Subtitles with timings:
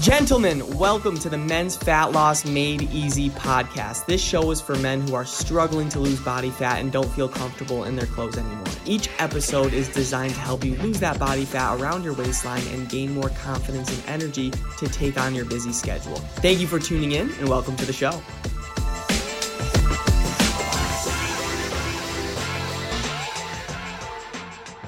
[0.00, 4.06] Gentlemen, welcome to the Men's Fat Loss Made Easy podcast.
[4.06, 7.28] This show is for men who are struggling to lose body fat and don't feel
[7.28, 8.64] comfortable in their clothes anymore.
[8.86, 12.88] Each episode is designed to help you lose that body fat around your waistline and
[12.88, 16.16] gain more confidence and energy to take on your busy schedule.
[16.16, 18.12] Thank you for tuning in and welcome to the show.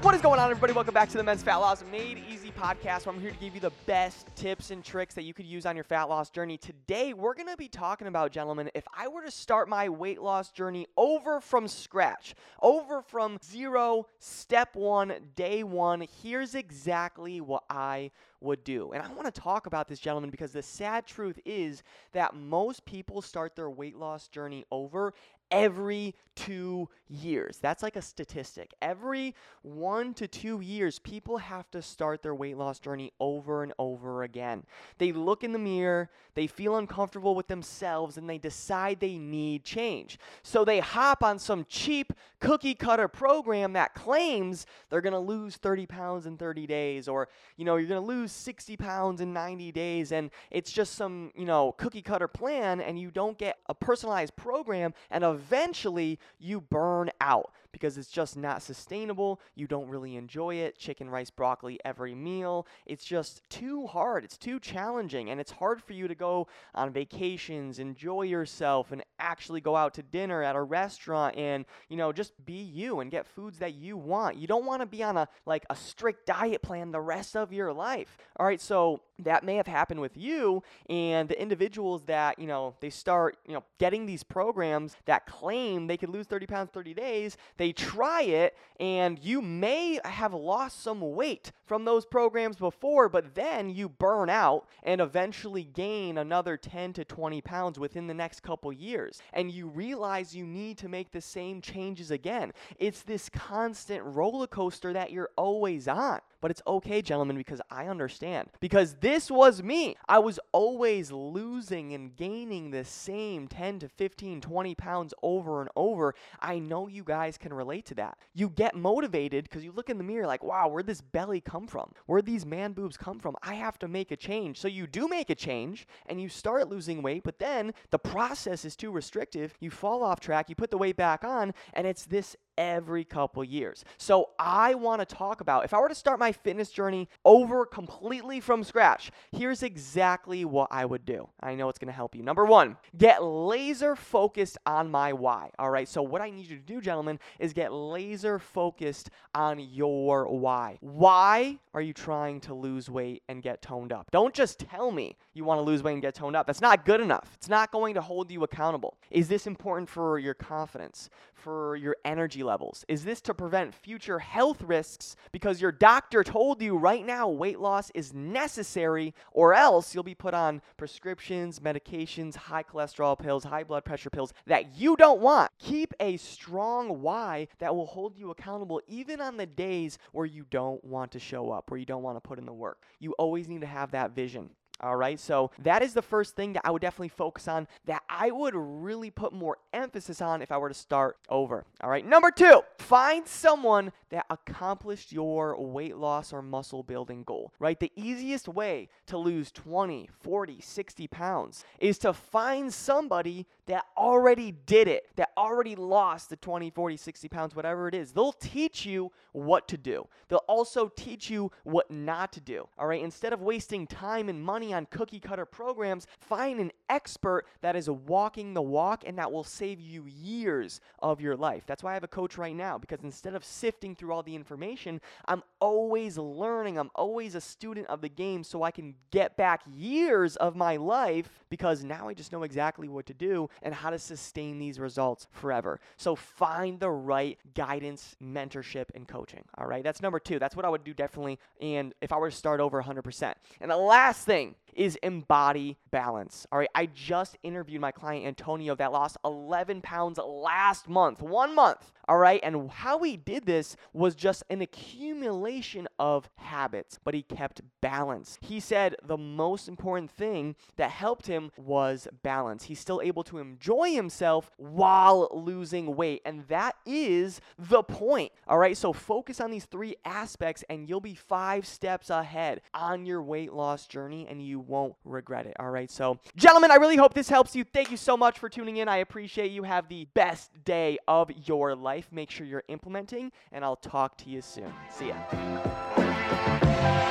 [0.00, 0.72] What is going on, everybody?
[0.72, 3.54] Welcome back to the Men's Fat Loss Made Easy podcast, where I'm here to give
[3.54, 6.56] you the best tips and tricks that you could use on your fat loss journey.
[6.56, 10.22] Today, we're going to be talking about, gentlemen, if I were to start my weight
[10.22, 17.64] loss journey over from scratch, over from zero, step one, day one, here's exactly what
[17.68, 18.92] I would do.
[18.92, 22.84] And I want to talk about this, gentlemen, because the sad truth is that most
[22.84, 25.14] people start their weight loss journey over
[25.54, 27.58] every two years.
[27.60, 28.72] That's like a statistic.
[28.82, 33.72] Every one to two years, people have to start their weight loss journey over and
[33.78, 34.64] over again.
[34.98, 39.64] They look in the mirror, they feel uncomfortable with themselves, and they decide they need
[39.64, 40.18] change.
[40.42, 45.56] So they hop on some cheap cookie cutter program that claims they're going to lose
[45.56, 49.32] 30 pounds in 30 days, or, you know, you're going to lose 60 pounds in
[49.32, 53.58] 90 days, and it's just some, you know, cookie cutter plan, and you don't get
[53.66, 59.40] a personalized program, and eventually you burn out because it's just not sustainable.
[59.56, 60.78] You don't really enjoy it.
[60.78, 62.68] Chicken, rice, broccoli every meal.
[62.86, 64.22] It's just too hard.
[64.22, 65.28] It's too challenging.
[65.28, 69.92] And it's hard for you to go on vacations, enjoy yourself, and actually go out
[69.94, 73.74] to dinner at a restaurant and, you know, just be you and get foods that
[73.74, 74.36] you want.
[74.36, 77.52] You don't want to be on a like a strict diet plan the rest of
[77.52, 78.16] your life.
[78.36, 82.74] All right, so that may have happened with you and the individuals that you know
[82.80, 86.94] they start you know getting these programs that claim they could lose 30 pounds 30
[86.94, 93.08] days they try it and you may have lost some weight from those programs before
[93.08, 98.14] but then you burn out and eventually gain another 10 to 20 pounds within the
[98.14, 99.20] next couple years.
[99.32, 102.52] And you realize you need to make the same changes again.
[102.78, 107.86] It's this constant roller coaster that you're always on but it's okay, gentlemen, because I
[107.86, 108.50] understand.
[108.60, 109.96] Because this was me.
[110.06, 115.70] I was always losing and gaining the same 10 to 15, 20 pounds over and
[115.74, 116.14] over.
[116.40, 118.18] I know you guys can relate to that.
[118.34, 121.66] You get motivated because you look in the mirror like, wow, where'd this belly come
[121.66, 121.92] from?
[122.04, 123.36] Where'd these man boobs come from?
[123.42, 124.60] I have to make a change.
[124.60, 128.66] So you do make a change and you start losing weight, but then the process
[128.66, 129.54] is too restrictive.
[129.60, 133.42] You fall off track, you put the weight back on, and it's this every couple
[133.44, 133.84] years.
[133.98, 137.66] So I want to talk about if I were to start my fitness journey over
[137.66, 141.28] completely from scratch, here's exactly what I would do.
[141.40, 142.22] I know it's going to help you.
[142.22, 145.50] Number 1, get laser focused on my why.
[145.58, 145.88] All right?
[145.88, 150.78] So what I need you to do, gentlemen, is get laser focused on your why.
[150.80, 154.10] Why are you trying to lose weight and get toned up?
[154.10, 156.46] Don't just tell me you want to lose weight and get toned up.
[156.46, 157.32] That's not good enough.
[157.34, 158.96] It's not going to hold you accountable.
[159.10, 162.84] Is this important for your confidence, for your energy levels?
[162.86, 167.58] Is this to prevent future health risks because your doctor told you right now weight
[167.58, 173.64] loss is necessary, or else you'll be put on prescriptions, medications, high cholesterol pills, high
[173.64, 175.50] blood pressure pills that you don't want?
[175.58, 180.44] Keep a strong why that will hold you accountable even on the days where you
[180.50, 182.82] don't want to show up, where you don't want to put in the work.
[183.00, 184.50] You always need to have that vision.
[184.80, 188.02] All right, so that is the first thing that I would definitely focus on that
[188.08, 191.64] I would really put more emphasis on if I were to start over.
[191.80, 197.52] All right, number two, find someone that accomplished your weight loss or muscle building goal,
[197.60, 197.78] right?
[197.78, 204.52] The easiest way to lose 20, 40, 60 pounds is to find somebody that already
[204.66, 208.12] did it, that already lost the 20, 40, 60 pounds, whatever it is.
[208.12, 210.06] They'll teach you what to do.
[210.28, 212.68] They'll also teach you what not to do.
[212.78, 217.46] All right, instead of wasting time and money on cookie cutter programs, find an expert
[217.62, 221.64] that is walking the walk and that will save you years of your life.
[221.66, 224.34] That's why I have a coach right now because instead of sifting through all the
[224.34, 226.78] information, I'm always learning.
[226.78, 230.76] I'm always a student of the game so I can get back years of my
[230.76, 234.78] life because now I just know exactly what to do and how to sustain these
[234.78, 235.80] results forever.
[235.96, 239.44] So find the right guidance, mentorship, and coaching.
[239.56, 240.38] All right, that's number two.
[240.38, 241.38] That's what I would do definitely.
[241.60, 243.34] And if I were to start over 100%.
[243.60, 246.46] And the last thing is embody balance.
[246.50, 251.54] All right, I just interviewed my client Antonio that lost 11 pounds last month, one
[251.54, 251.92] month.
[252.06, 257.22] All right, and how he did this was just an accumulation of habits, but he
[257.22, 258.38] kept balance.
[258.42, 262.64] He said the most important thing that helped him was balance.
[262.64, 268.32] He's still able to enjoy himself while losing weight, and that is the point.
[268.46, 273.06] All right, so focus on these three aspects, and you'll be five steps ahead on
[273.06, 275.54] your weight loss journey, and you won't regret it.
[275.58, 275.90] All right.
[275.90, 277.64] So, gentlemen, I really hope this helps you.
[277.64, 278.88] Thank you so much for tuning in.
[278.88, 279.62] I appreciate you.
[279.62, 282.08] Have the best day of your life.
[282.10, 284.72] Make sure you're implementing, and I'll talk to you soon.
[284.90, 287.10] See ya.